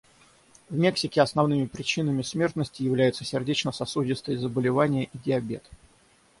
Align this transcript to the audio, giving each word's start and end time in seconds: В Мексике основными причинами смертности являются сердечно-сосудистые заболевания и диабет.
В 0.67 0.73
Мексике 0.75 1.21
основными 1.21 1.67
причинами 1.67 2.23
смертности 2.23 2.81
являются 2.81 3.23
сердечно-сосудистые 3.23 4.39
заболевания 4.39 5.03
и 5.03 5.17
диабет. 5.23 5.69